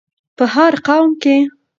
په 0.37 0.45
هر 0.55 0.73
قوم 0.87 1.11
کې 1.21 1.37